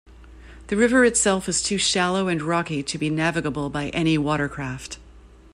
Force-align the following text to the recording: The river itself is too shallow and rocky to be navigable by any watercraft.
The 0.69 0.75
river 0.75 1.05
itself 1.05 1.47
is 1.47 1.61
too 1.61 1.77
shallow 1.77 2.27
and 2.27 2.41
rocky 2.41 2.81
to 2.81 2.97
be 2.97 3.11
navigable 3.11 3.69
by 3.69 3.89
any 3.89 4.17
watercraft. 4.17 4.97